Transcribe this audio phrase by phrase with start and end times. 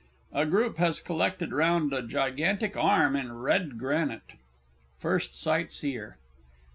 [0.33, 4.31] A Group has collected round a Gigantic Arm in red granite.
[4.97, 6.17] FIRST SIGHTSEER.